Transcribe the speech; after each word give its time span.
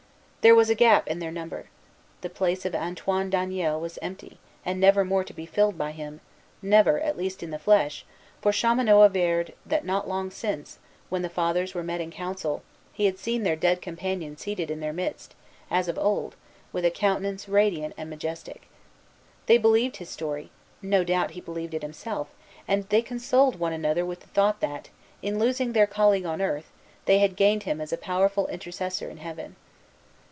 There 0.49 0.55
was 0.55 0.71
a 0.71 0.75
gap 0.75 1.07
in 1.07 1.19
their 1.19 1.29
number. 1.31 1.69
The 2.21 2.29
place 2.31 2.65
of 2.65 2.73
Antoine 2.73 3.29
Daniel 3.29 3.79
was 3.79 3.99
empty, 4.01 4.39
and 4.65 4.79
never 4.79 5.05
more 5.05 5.23
to 5.23 5.35
be 5.35 5.45
filled 5.45 5.77
by 5.77 5.91
him, 5.91 6.19
never 6.63 6.99
at 6.99 7.15
least 7.15 7.43
in 7.43 7.51
the 7.51 7.59
flesh: 7.59 8.07
for 8.41 8.51
Chaumonot 8.51 9.05
averred, 9.05 9.53
that 9.67 9.85
not 9.85 10.07
long 10.07 10.31
since, 10.31 10.79
when 11.09 11.21
the 11.21 11.29
Fathers 11.29 11.75
were 11.75 11.83
met 11.83 12.01
in 12.01 12.09
council, 12.09 12.63
he 12.91 13.05
had 13.05 13.19
seen 13.19 13.43
their 13.43 13.55
dead 13.55 13.83
companion 13.83 14.35
seated 14.35 14.71
in 14.71 14.79
their 14.79 14.91
midst, 14.91 15.35
as 15.69 15.87
of 15.87 15.99
old, 15.99 16.35
with 16.73 16.85
a 16.85 16.89
countenance 16.89 17.47
radiant 17.47 17.93
and 17.95 18.09
majestic. 18.09 18.67
They 19.45 19.59
believed 19.59 19.97
his 19.97 20.09
story, 20.09 20.49
no 20.81 21.03
doubt 21.03 21.31
he 21.37 21.39
believed 21.41 21.75
it 21.75 21.83
himself; 21.83 22.29
and 22.67 22.89
they 22.89 23.03
consoled 23.03 23.59
one 23.59 23.73
another 23.73 24.07
with 24.07 24.21
the 24.21 24.27
thought, 24.29 24.59
that, 24.61 24.89
in 25.21 25.37
losing 25.37 25.73
their 25.73 25.85
colleague 25.85 26.25
on 26.25 26.41
earth, 26.41 26.71
they 27.05 27.19
had 27.19 27.35
gained 27.35 27.61
him 27.61 27.79
as 27.79 27.93
a 27.93 27.95
powerful 27.97 28.47
intercessor 28.47 29.07
in 29.07 29.17
heaven. 29.17 29.55